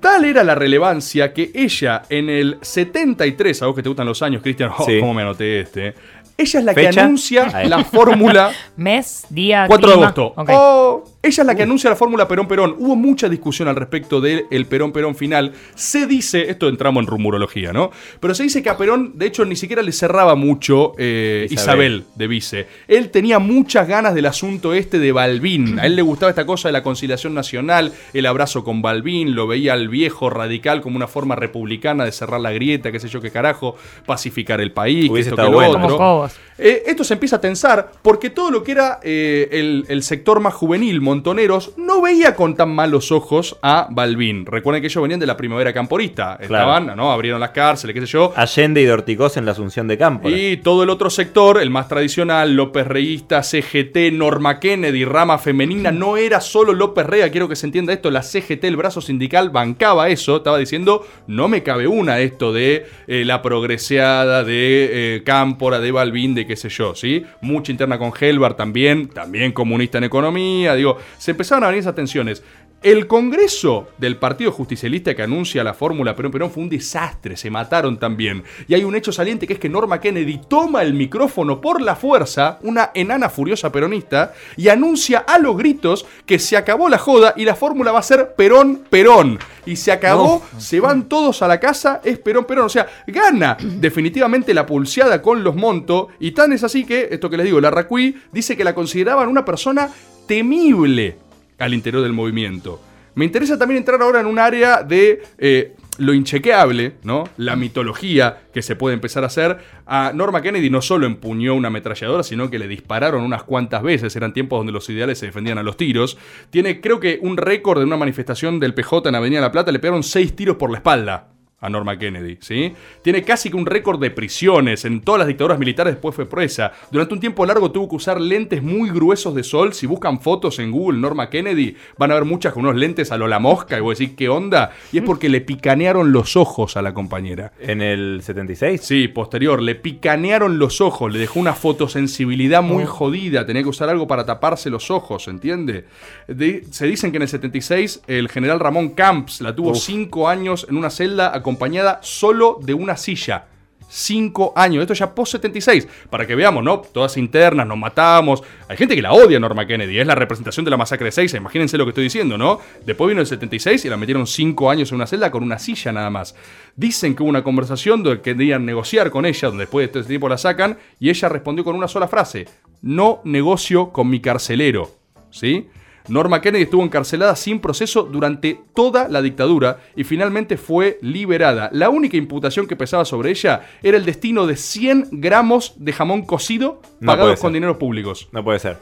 Tal 0.00 0.24
era 0.26 0.44
la 0.44 0.54
relevancia 0.54 1.32
que 1.32 1.50
ella 1.54 2.02
en 2.08 2.28
el 2.30 2.58
73, 2.60 3.62
a 3.62 3.66
vos 3.66 3.74
que 3.74 3.82
te 3.82 3.88
gustan 3.88 4.06
los 4.06 4.22
años, 4.22 4.42
Cristian, 4.42 4.70
oh, 4.78 4.84
Sí. 4.84 5.00
cómo 5.00 5.12
me 5.14 5.22
anoté 5.22 5.60
este. 5.60 5.94
Ella 6.36 6.58
es 6.60 6.64
la 6.64 6.72
que 6.72 6.84
¿Fecha? 6.86 7.02
anuncia 7.02 7.48
Ahí. 7.52 7.68
la 7.68 7.82
fórmula 7.82 8.52
Mes, 8.76 9.26
día, 9.28 9.64
4 9.66 9.88
de 9.88 9.92
clima. 9.94 10.06
agosto. 10.10 10.40
Ok. 10.40 10.50
Oh, 10.52 11.04
ella 11.20 11.42
es 11.42 11.46
la 11.46 11.54
que 11.56 11.64
anuncia 11.64 11.90
la 11.90 11.96
fórmula 11.96 12.28
Perón-Perón. 12.28 12.76
Hubo 12.78 12.94
mucha 12.94 13.28
discusión 13.28 13.66
al 13.66 13.74
respecto 13.74 14.20
del 14.20 14.66
Perón-Perón 14.66 15.16
final. 15.16 15.52
Se 15.74 16.06
dice, 16.06 16.48
esto 16.48 16.68
entramos 16.68 17.02
en 17.02 17.08
rumorología, 17.08 17.72
¿no? 17.72 17.90
Pero 18.20 18.34
se 18.36 18.44
dice 18.44 18.62
que 18.62 18.70
a 18.70 18.76
Perón, 18.76 19.12
de 19.16 19.26
hecho, 19.26 19.44
ni 19.44 19.56
siquiera 19.56 19.82
le 19.82 19.90
cerraba 19.90 20.36
mucho 20.36 20.92
eh, 20.96 21.48
Isabel. 21.50 21.92
Isabel. 21.92 22.04
de 22.14 22.26
vice. 22.28 22.66
Él 22.86 23.10
tenía 23.10 23.40
muchas 23.40 23.88
ganas 23.88 24.14
del 24.14 24.26
asunto 24.26 24.74
este 24.74 25.00
de 25.00 25.10
Balbín. 25.10 25.80
A 25.80 25.86
él 25.86 25.96
le 25.96 26.02
gustaba 26.02 26.30
esta 26.30 26.46
cosa 26.46 26.68
de 26.68 26.72
la 26.72 26.84
conciliación 26.84 27.34
nacional, 27.34 27.92
el 28.12 28.26
abrazo 28.26 28.62
con 28.62 28.80
Balbín, 28.80 29.34
lo 29.34 29.48
veía 29.48 29.72
al 29.72 29.88
viejo 29.88 30.30
radical 30.30 30.80
como 30.80 30.96
una 30.96 31.08
forma 31.08 31.34
republicana 31.34 32.04
de 32.04 32.12
cerrar 32.12 32.40
la 32.40 32.52
grieta, 32.52 32.92
qué 32.92 33.00
sé 33.00 33.08
yo 33.08 33.20
qué 33.20 33.30
carajo, 33.32 33.76
pacificar 34.06 34.60
el 34.60 34.70
país, 34.70 35.10
que 35.10 35.20
esto 35.20 35.36
que 35.36 35.42
lo 35.42 35.52
bueno. 35.52 35.84
otro. 35.84 36.30
Eh, 36.58 36.82
esto 36.86 37.04
se 37.04 37.14
empieza 37.14 37.36
a 37.36 37.40
tensar 37.40 37.92
porque 38.02 38.30
todo 38.30 38.50
lo 38.50 38.64
que 38.64 38.72
era 38.72 38.98
eh, 39.02 39.48
el, 39.52 39.84
el 39.88 40.02
sector 40.02 40.40
más 40.40 40.54
juvenil, 40.54 41.00
Montoneros, 41.00 41.72
no 41.76 42.02
veía 42.02 42.34
con 42.34 42.56
tan 42.56 42.74
malos 42.74 43.12
ojos 43.12 43.56
a 43.62 43.86
Balbín. 43.90 44.44
Recuerden 44.44 44.82
que 44.82 44.88
ellos 44.88 45.02
venían 45.02 45.20
de 45.20 45.26
la 45.26 45.36
primavera 45.36 45.72
camporista. 45.72 46.36
Estaban, 46.40 46.96
¿no? 46.96 47.12
Abrieron 47.12 47.40
las 47.40 47.50
cárceles, 47.50 47.94
qué 47.94 48.00
sé 48.00 48.06
yo. 48.06 48.32
Allende 48.34 48.82
y 48.82 48.86
Dorticós 48.86 49.36
en 49.36 49.44
la 49.44 49.52
Asunción 49.52 49.86
de 49.86 49.96
Campo. 49.96 50.28
Y 50.28 50.56
todo 50.58 50.82
el 50.82 50.90
otro 50.90 51.10
sector, 51.10 51.60
el 51.60 51.70
más 51.70 51.86
tradicional, 51.88 52.54
López 52.54 52.86
Reísta, 52.86 53.42
CGT, 53.42 54.12
Norma 54.12 54.58
Kennedy, 54.58 55.04
rama 55.04 55.38
femenina, 55.38 55.92
no 55.92 56.16
era 56.16 56.40
solo 56.40 56.72
López 56.72 57.06
Rega, 57.06 57.30
quiero 57.30 57.48
que 57.48 57.56
se 57.56 57.66
entienda 57.66 57.92
esto, 57.92 58.10
la 58.10 58.22
CGT, 58.22 58.64
el 58.64 58.76
brazo 58.76 59.00
sindical, 59.00 59.50
bancaba 59.50 60.08
eso, 60.08 60.38
estaba 60.38 60.58
diciendo, 60.58 61.06
no 61.28 61.48
me 61.48 61.62
cabe 61.62 61.86
una 61.86 62.18
esto 62.18 62.52
de 62.52 62.86
eh, 63.06 63.24
la 63.24 63.42
progreseada, 63.42 64.42
de 64.42 65.22
Cámpora, 65.24 65.78
de 65.78 65.92
Balbín, 65.92 66.34
de 66.34 66.47
qué 66.48 66.56
sé 66.56 66.68
yo, 66.68 66.96
¿sí? 66.96 67.24
Mucha 67.40 67.70
interna 67.70 67.98
con 67.98 68.12
Helbar 68.18 68.54
también, 68.54 69.08
también 69.08 69.52
comunista 69.52 69.98
en 69.98 70.04
economía, 70.04 70.74
digo, 70.74 70.98
se 71.16 71.30
empezaron 71.30 71.62
a 71.62 71.68
venir 71.68 71.80
esas 71.80 71.94
tensiones. 71.94 72.42
El 72.80 73.08
Congreso 73.08 73.88
del 73.98 74.18
Partido 74.18 74.52
Justicialista 74.52 75.12
que 75.16 75.22
anuncia 75.22 75.64
la 75.64 75.74
fórmula 75.74 76.14
Perón 76.14 76.30
Perón 76.30 76.50
fue 76.52 76.62
un 76.62 76.68
desastre, 76.68 77.36
se 77.36 77.50
mataron 77.50 77.98
también. 77.98 78.44
Y 78.68 78.74
hay 78.74 78.84
un 78.84 78.94
hecho 78.94 79.10
saliente 79.10 79.48
que 79.48 79.54
es 79.54 79.58
que 79.58 79.68
Norma 79.68 80.00
Kennedy 80.00 80.40
toma 80.46 80.82
el 80.82 80.94
micrófono 80.94 81.60
por 81.60 81.82
la 81.82 81.96
fuerza, 81.96 82.60
una 82.62 82.92
enana 82.94 83.30
furiosa 83.30 83.72
peronista, 83.72 84.32
y 84.56 84.68
anuncia 84.68 85.18
a 85.18 85.40
los 85.40 85.56
gritos 85.56 86.06
que 86.24 86.38
se 86.38 86.56
acabó 86.56 86.88
la 86.88 86.98
joda 86.98 87.34
y 87.36 87.44
la 87.44 87.56
fórmula 87.56 87.90
va 87.90 87.98
a 87.98 88.02
ser 88.04 88.36
Perón 88.36 88.84
Perón. 88.88 89.40
Y 89.66 89.74
se 89.74 89.90
acabó, 89.90 90.46
se 90.58 90.78
van 90.78 91.08
todos 91.08 91.42
a 91.42 91.48
la 91.48 91.58
casa, 91.58 92.00
es 92.04 92.20
Perón 92.20 92.44
Perón. 92.44 92.66
O 92.66 92.70
sea, 92.70 92.86
gana 93.08 93.56
definitivamente 93.60 94.54
la 94.54 94.66
pulseada 94.66 95.20
con 95.20 95.42
los 95.42 95.56
Monto. 95.56 96.10
Y 96.20 96.30
tan 96.30 96.52
es 96.52 96.62
así 96.62 96.84
que, 96.84 97.08
esto 97.10 97.28
que 97.28 97.38
les 97.38 97.46
digo, 97.46 97.60
la 97.60 97.72
Racuí 97.72 98.14
dice 98.30 98.56
que 98.56 98.62
la 98.62 98.76
consideraban 98.76 99.28
una 99.28 99.44
persona 99.44 99.90
temible 100.28 101.27
al 101.58 101.74
interior 101.74 102.02
del 102.02 102.12
movimiento. 102.12 102.80
Me 103.14 103.24
interesa 103.24 103.58
también 103.58 103.78
entrar 103.78 104.00
ahora 104.00 104.20
en 104.20 104.26
un 104.26 104.38
área 104.38 104.82
de 104.84 105.22
eh, 105.38 105.74
lo 105.98 106.14
inchequeable, 106.14 106.94
¿no? 107.02 107.24
La 107.36 107.56
mitología 107.56 108.42
que 108.54 108.62
se 108.62 108.76
puede 108.76 108.94
empezar 108.94 109.24
a 109.24 109.26
hacer. 109.26 109.58
A 109.86 110.12
Norma 110.14 110.40
Kennedy 110.40 110.70
no 110.70 110.80
solo 110.80 111.06
empuñó 111.06 111.54
una 111.54 111.66
ametralladora, 111.66 112.22
sino 112.22 112.48
que 112.48 112.60
le 112.60 112.68
dispararon 112.68 113.24
unas 113.24 113.42
cuantas 113.42 113.82
veces. 113.82 114.14
Eran 114.14 114.32
tiempos 114.32 114.60
donde 114.60 114.72
los 114.72 114.88
ideales 114.88 115.18
se 115.18 115.26
defendían 115.26 115.58
a 115.58 115.64
los 115.64 115.76
tiros. 115.76 116.16
Tiene, 116.50 116.80
creo 116.80 117.00
que, 117.00 117.18
un 117.20 117.36
récord 117.36 117.80
de 117.80 117.86
una 117.86 117.96
manifestación 117.96 118.60
del 118.60 118.74
PJ 118.74 119.08
en 119.08 119.14
Avenida 119.16 119.40
La 119.40 119.50
Plata. 119.50 119.72
Le 119.72 119.80
pegaron 119.80 120.04
seis 120.04 120.36
tiros 120.36 120.56
por 120.56 120.70
la 120.70 120.78
espalda. 120.78 121.37
A 121.60 121.68
Norma 121.68 121.98
Kennedy, 121.98 122.38
¿sí? 122.40 122.72
Tiene 123.02 123.22
casi 123.24 123.50
que 123.50 123.56
un 123.56 123.66
récord 123.66 124.00
de 124.00 124.10
prisiones. 124.10 124.84
En 124.84 125.00
todas 125.00 125.18
las 125.18 125.28
dictaduras 125.28 125.58
militares 125.58 125.94
después 125.94 126.14
fue 126.14 126.26
presa. 126.26 126.72
Durante 126.92 127.14
un 127.14 127.20
tiempo 127.20 127.44
largo 127.44 127.70
tuvo 127.72 127.88
que 127.88 127.96
usar 127.96 128.20
lentes 128.20 128.62
muy 128.62 128.90
gruesos 128.90 129.34
de 129.34 129.42
sol. 129.42 129.72
Si 129.74 129.86
buscan 129.86 130.20
fotos 130.20 130.58
en 130.60 130.70
Google 130.70 131.00
Norma 131.00 131.28
Kennedy, 131.30 131.74
van 131.98 132.12
a 132.12 132.14
ver 132.14 132.24
muchas 132.24 132.52
con 132.52 132.64
unos 132.64 132.76
lentes 132.76 133.10
a 133.10 133.16
lo 133.18 133.26
la 133.26 133.38
mosca 133.40 133.76
y 133.76 133.80
voy 133.80 133.90
a 133.90 133.98
decir, 133.98 134.14
¿qué 134.14 134.28
onda? 134.28 134.70
Y 134.92 134.98
es 134.98 135.04
porque 135.04 135.28
le 135.28 135.40
picanearon 135.40 136.12
los 136.12 136.36
ojos 136.36 136.76
a 136.76 136.82
la 136.82 136.94
compañera. 136.94 137.52
¿En 137.58 137.82
el 137.82 138.20
76? 138.22 138.80
Sí, 138.80 139.08
posterior, 139.08 139.60
le 139.60 139.74
picanearon 139.74 140.58
los 140.58 140.80
ojos, 140.80 141.12
le 141.12 141.18
dejó 141.18 141.40
una 141.40 141.54
fotosensibilidad 141.54 142.62
muy 142.62 142.84
jodida, 142.84 143.46
tenía 143.46 143.62
que 143.62 143.68
usar 143.68 143.88
algo 143.88 144.06
para 144.06 144.24
taparse 144.24 144.70
los 144.70 144.90
ojos, 144.90 145.26
¿entiende? 145.28 145.86
De- 146.28 146.64
se 146.70 146.86
dicen 146.86 147.10
que 147.10 147.16
en 147.16 147.22
el 147.22 147.28
76 147.28 148.02
el 148.06 148.28
general 148.28 148.60
Ramón 148.60 148.90
Camps 148.90 149.40
la 149.40 149.54
tuvo 149.56 149.74
cinco 149.74 150.28
años 150.28 150.66
en 150.68 150.76
una 150.76 150.90
celda 150.90 151.32
acompañada 151.48 152.00
solo 152.02 152.58
de 152.60 152.74
una 152.74 152.96
silla. 152.96 153.46
Cinco 153.90 154.52
años, 154.54 154.82
esto 154.82 154.92
ya 154.92 155.14
post 155.14 155.32
76, 155.32 155.88
para 156.10 156.26
que 156.26 156.34
veamos, 156.34 156.62
¿no? 156.62 156.80
Todas 156.80 157.16
internas, 157.16 157.66
nos 157.66 157.78
matamos. 157.78 158.42
Hay 158.68 158.76
gente 158.76 158.94
que 158.94 159.00
la 159.00 159.14
odia 159.14 159.40
Norma 159.40 159.66
Kennedy, 159.66 159.98
es 159.98 160.06
la 160.06 160.14
representación 160.14 160.62
de 160.66 160.70
la 160.70 160.76
masacre 160.76 161.06
de 161.06 161.12
Seiza, 161.12 161.38
imagínense 161.38 161.78
lo 161.78 161.86
que 161.86 161.90
estoy 161.90 162.04
diciendo, 162.04 162.36
¿no? 162.36 162.60
Después 162.84 163.08
vino 163.08 163.22
el 163.22 163.26
76 163.26 163.82
y 163.86 163.88
la 163.88 163.96
metieron 163.96 164.26
cinco 164.26 164.70
años 164.70 164.90
en 164.90 164.96
una 164.96 165.06
celda 165.06 165.30
con 165.30 165.42
una 165.42 165.58
silla 165.58 165.90
nada 165.90 166.10
más. 166.10 166.34
Dicen 166.76 167.14
que 167.14 167.22
hubo 167.22 167.30
una 167.30 167.42
conversación 167.42 168.02
donde 168.02 168.20
querían 168.20 168.66
negociar 168.66 169.10
con 169.10 169.24
ella, 169.24 169.48
donde 169.48 169.62
después 169.62 169.84
de 169.84 169.88
todo 169.88 170.00
este 170.00 170.10
tiempo 170.10 170.28
la 170.28 170.36
sacan, 170.36 170.76
y 171.00 171.08
ella 171.08 171.30
respondió 171.30 171.64
con 171.64 171.74
una 171.74 171.88
sola 171.88 172.08
frase: 172.08 172.46
No 172.82 173.22
negocio 173.24 173.90
con 173.90 174.10
mi 174.10 174.20
carcelero. 174.20 174.90
¿Sí? 175.30 175.68
Norma 176.08 176.40
Kennedy 176.40 176.64
estuvo 176.64 176.82
encarcelada 176.82 177.36
sin 177.36 177.60
proceso 177.60 178.04
durante 178.04 178.60
toda 178.74 179.08
la 179.08 179.22
dictadura 179.22 179.78
y 179.94 180.04
finalmente 180.04 180.56
fue 180.56 180.98
liberada. 181.02 181.68
La 181.72 181.90
única 181.90 182.16
imputación 182.16 182.66
que 182.66 182.76
pesaba 182.76 183.04
sobre 183.04 183.30
ella 183.30 183.62
era 183.82 183.96
el 183.96 184.04
destino 184.04 184.46
de 184.46 184.56
100 184.56 185.08
gramos 185.12 185.74
de 185.76 185.92
jamón 185.92 186.22
cocido 186.22 186.80
No 187.00 187.12
pagados 187.12 187.40
con 187.40 187.52
dineros 187.52 187.76
públicos. 187.76 188.28
No 188.32 188.42
puede 188.42 188.58
ser. 188.58 188.78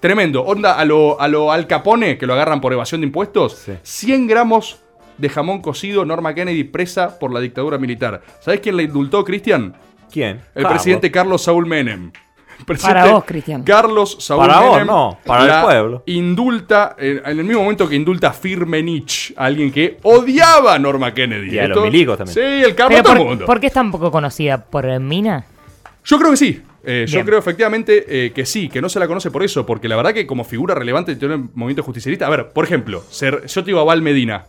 Tremendo. 0.00 0.42
Onda 0.42 0.74
a 0.74 0.84
lo, 0.84 1.20
a 1.20 1.28
lo 1.28 1.50
Al 1.52 1.66
Capone, 1.66 2.18
que 2.18 2.26
lo 2.26 2.34
agarran 2.34 2.60
por 2.60 2.72
evasión 2.72 3.00
de 3.00 3.06
impuestos. 3.06 3.54
Sí. 3.54 3.72
100 3.82 4.26
gramos 4.26 4.80
de 5.16 5.28
jamón 5.28 5.62
cocido, 5.62 6.04
Norma 6.04 6.34
Kennedy 6.34 6.64
presa 6.64 7.18
por 7.18 7.32
la 7.32 7.40
dictadura 7.40 7.78
militar. 7.78 8.22
¿Sabes 8.40 8.60
quién 8.60 8.76
la 8.76 8.82
indultó, 8.82 9.24
Cristian? 9.24 9.74
¿Quién? 10.10 10.42
El 10.54 10.62
Carlos. 10.62 10.72
presidente 10.72 11.10
Carlos 11.10 11.42
Saúl 11.42 11.66
Menem. 11.66 12.12
Para 12.82 13.06
vos, 13.06 13.24
Cristian. 13.24 13.62
Carlos 13.62 14.16
Saúl 14.20 14.46
Para 14.46 14.60
vos, 14.60 14.72
Menem. 14.72 14.86
no, 14.86 15.18
para 15.24 15.58
el 15.58 15.64
pueblo. 15.64 16.02
Indulta, 16.06 16.96
en 16.98 17.20
el 17.38 17.44
mismo 17.44 17.62
momento 17.62 17.88
que 17.88 17.94
indulta 17.96 18.28
a 18.28 18.32
Firmenich, 18.32 19.34
a 19.36 19.44
alguien 19.46 19.70
que 19.70 19.98
odiaba 20.02 20.74
a 20.74 20.78
Norma 20.78 21.12
Kennedy. 21.12 21.54
Y 21.54 21.58
a 21.58 21.68
los 21.68 21.84
milicos 21.84 22.18
también. 22.18 22.34
Sí, 22.34 22.40
el 22.64 22.74
Carlos, 22.74 23.00
Pero 23.00 23.02
todo 23.02 23.12
el 23.12 23.18
por, 23.18 23.28
mundo. 23.28 23.46
¿por 23.46 23.60
qué 23.60 23.66
es 23.68 23.72
tan 23.72 23.90
poco 23.90 24.10
conocida? 24.10 24.64
¿Por 24.64 24.98
Mina? 25.00 25.44
Yo 26.04 26.18
creo 26.18 26.30
que 26.30 26.36
sí. 26.36 26.62
Eh, 26.86 27.06
yo 27.08 27.24
creo 27.24 27.38
efectivamente 27.38 28.04
eh, 28.26 28.32
que 28.32 28.44
sí, 28.44 28.68
que 28.68 28.82
no 28.82 28.90
se 28.90 28.98
la 29.00 29.06
conoce 29.06 29.30
por 29.30 29.42
eso, 29.42 29.64
porque 29.64 29.88
la 29.88 29.96
verdad 29.96 30.12
que 30.12 30.26
como 30.26 30.44
figura 30.44 30.74
relevante 30.74 31.16
tiene 31.16 31.36
un 31.36 31.50
movimiento 31.54 31.82
justicialista. 31.82 32.26
A 32.26 32.30
ver, 32.30 32.50
por 32.50 32.64
ejemplo, 32.64 33.02
ser, 33.08 33.46
yo 33.46 33.62
te 33.62 33.66
digo 33.68 33.80
a 33.80 33.84
Val 33.84 34.02
Medina. 34.02 34.44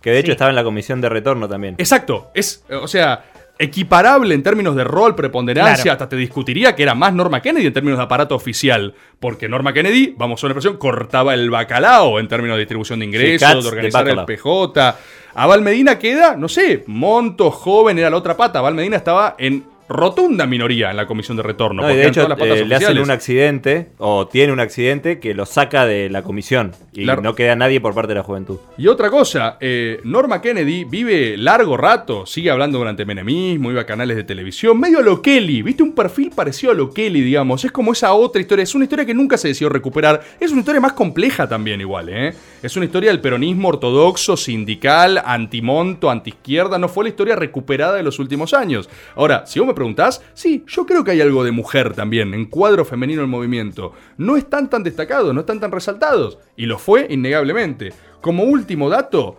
Que 0.00 0.10
de 0.12 0.20
hecho 0.20 0.26
Sí. 0.28 0.32
estaba 0.32 0.48
en 0.50 0.56
la 0.56 0.64
comisión 0.64 1.00
de 1.02 1.08
retorno 1.10 1.46
también. 1.48 1.74
Exacto, 1.78 2.30
es, 2.32 2.64
o 2.70 2.88
sea, 2.88 3.24
equiparable 3.60 4.34
en 4.34 4.42
términos 4.42 4.74
de 4.74 4.84
rol, 4.84 5.14
preponderancia, 5.14 5.82
Claro. 5.82 5.92
hasta 5.92 6.08
te 6.08 6.16
discutiría 6.16 6.74
que 6.74 6.82
era 6.82 6.94
más 6.94 7.12
Norma 7.12 7.40
Kennedy 7.42 7.66
en 7.66 7.72
términos 7.72 7.98
de 7.98 8.04
aparato 8.04 8.34
oficial, 8.34 8.94
porque 9.20 9.48
Norma 9.48 9.72
Kennedy, 9.72 10.14
vamos 10.16 10.42
a 10.42 10.46
una 10.46 10.52
expresión, 10.54 10.78
cortaba 10.78 11.34
el 11.34 11.50
bacalao 11.50 12.18
en 12.18 12.26
términos 12.26 12.56
de 12.56 12.60
distribución 12.60 12.98
de 13.00 13.04
ingresos, 13.06 13.62
de 13.62 13.68
organizar 13.68 14.08
el. 14.08 14.24
PJ. 14.24 14.96
A 15.34 15.46
Val 15.46 15.62
Medina 15.62 15.98
queda, 15.98 16.34
no 16.36 16.48
sé, 16.48 16.82
Monto, 16.86 17.50
joven, 17.50 17.98
era 17.98 18.10
la 18.10 18.16
otra 18.16 18.36
pata. 18.36 18.60
Val 18.60 18.74
Medina 18.74 18.96
estaba 18.96 19.36
en 19.38 19.64
rotunda 19.90 20.46
minoría 20.46 20.90
en 20.90 20.96
la 20.96 21.06
comisión 21.06 21.36
de 21.36 21.42
retorno. 21.42 21.82
No, 21.82 21.88
porque 21.88 21.98
de 21.98 22.06
hecho 22.08 22.22
todas 22.22 22.30
las 22.30 22.38
patas 22.38 22.58
eh, 22.58 22.64
le 22.64 22.74
hacen 22.76 22.98
un 22.98 23.10
accidente, 23.10 23.88
o 23.98 24.26
tiene 24.28 24.52
un 24.52 24.60
accidente, 24.60 25.18
que 25.18 25.34
lo 25.34 25.44
saca 25.44 25.84
de 25.84 26.08
la 26.08 26.22
comisión. 26.22 26.72
Y 26.92 27.04
no 27.04 27.34
queda 27.34 27.56
nadie 27.56 27.80
por 27.80 27.94
parte 27.94 28.08
de 28.08 28.14
la 28.14 28.22
juventud. 28.22 28.58
Y 28.78 28.86
otra 28.86 29.10
cosa, 29.10 29.58
eh, 29.60 30.00
Norma 30.04 30.40
Kennedy 30.40 30.84
vive 30.84 31.36
largo 31.36 31.76
rato, 31.76 32.24
sigue 32.24 32.50
hablando 32.50 32.78
durante 32.78 33.04
menemismo, 33.04 33.70
iba 33.70 33.82
a 33.82 33.86
canales 33.86 34.16
de 34.16 34.24
televisión, 34.24 34.78
medio 34.78 35.00
a 35.00 35.02
lo 35.02 35.20
Kelly, 35.20 35.62
viste 35.62 35.82
un 35.82 35.94
perfil 35.94 36.30
parecido 36.30 36.72
a 36.72 36.74
lo 36.74 36.90
Kelly, 36.90 37.20
digamos, 37.20 37.64
es 37.64 37.72
como 37.72 37.92
esa 37.92 38.12
otra 38.12 38.40
historia, 38.40 38.62
es 38.62 38.74
una 38.74 38.84
historia 38.84 39.04
que 39.04 39.14
nunca 39.14 39.36
se 39.36 39.48
decidió 39.48 39.68
recuperar, 39.68 40.20
es 40.38 40.50
una 40.52 40.60
historia 40.60 40.80
más 40.80 40.92
compleja 40.92 41.48
también 41.48 41.80
igual, 41.80 42.08
¿eh? 42.08 42.34
Es 42.62 42.76
una 42.76 42.84
historia 42.84 43.10
del 43.10 43.22
peronismo 43.22 43.68
ortodoxo, 43.68 44.36
sindical, 44.36 45.22
antimonto, 45.24 46.10
antiizquierda, 46.10 46.78
no 46.78 46.90
fue 46.90 47.04
la 47.04 47.10
historia 47.10 47.34
recuperada 47.34 47.94
de 47.94 48.02
los 48.02 48.18
últimos 48.18 48.52
años. 48.52 48.90
Ahora, 49.16 49.46
si 49.46 49.58
vos 49.58 49.66
me 49.66 49.72
preguntás, 49.72 50.22
sí, 50.34 50.62
yo 50.66 50.84
creo 50.84 51.02
que 51.02 51.12
hay 51.12 51.22
algo 51.22 51.42
de 51.42 51.52
mujer 51.52 51.94
también, 51.94 52.34
en 52.34 52.44
cuadro 52.44 52.84
femenino 52.84 53.22
del 53.22 53.30
movimiento. 53.30 53.94
No 54.18 54.36
están 54.36 54.68
tan 54.68 54.82
destacados, 54.82 55.32
no 55.32 55.40
están 55.40 55.58
tan 55.58 55.72
resaltados, 55.72 56.38
y 56.54 56.66
lo 56.66 56.78
fue 56.78 57.06
innegablemente. 57.08 57.94
Como 58.20 58.44
último 58.44 58.90
dato, 58.90 59.38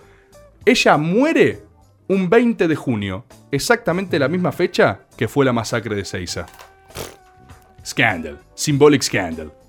ella 0.65 0.97
muere 0.97 1.59
un 2.07 2.27
20 2.27 2.67
de 2.67 2.75
junio, 2.75 3.25
exactamente 3.51 4.17
la 4.17 4.29
misma 4.29 4.51
fecha 4.51 5.01
que 5.15 5.27
fue 5.27 5.45
la 5.45 5.53
masacre 5.53 5.95
de 5.95 6.05
Seiza. 6.05 6.47
Scandal, 7.85 8.39
symbolic 8.55 9.03
scandal. 9.03 9.60